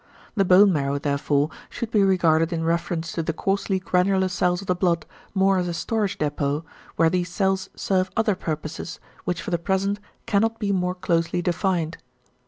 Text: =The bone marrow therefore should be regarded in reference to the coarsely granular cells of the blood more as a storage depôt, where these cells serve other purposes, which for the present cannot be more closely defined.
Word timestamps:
=The 0.35 0.43
bone 0.43 0.73
marrow 0.73 0.97
therefore 0.97 1.51
should 1.69 1.91
be 1.91 2.01
regarded 2.01 2.51
in 2.51 2.63
reference 2.63 3.11
to 3.11 3.21
the 3.21 3.33
coarsely 3.33 3.77
granular 3.77 4.29
cells 4.29 4.59
of 4.61 4.65
the 4.65 4.73
blood 4.73 5.05
more 5.35 5.59
as 5.59 5.67
a 5.67 5.75
storage 5.75 6.17
depôt, 6.17 6.63
where 6.95 7.11
these 7.11 7.29
cells 7.29 7.69
serve 7.75 8.09
other 8.17 8.33
purposes, 8.33 8.99
which 9.25 9.43
for 9.43 9.51
the 9.51 9.59
present 9.59 9.99
cannot 10.25 10.57
be 10.57 10.71
more 10.71 10.95
closely 10.95 11.43
defined. 11.43 11.99